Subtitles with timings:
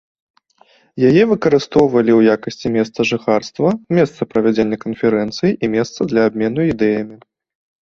[1.09, 3.69] Яе выкарыстоўвалі ў якасці месца жыхарства,
[3.99, 7.17] месца правядзення канферэнцый і месца для абмену ідэямі.